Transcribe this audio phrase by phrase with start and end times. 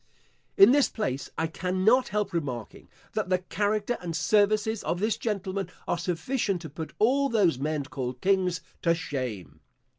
[0.57, 5.69] In this place I cannot help remarking, that the character and services of this gentleman
[5.87, 9.59] are sufficient to put all those men called kings to shame.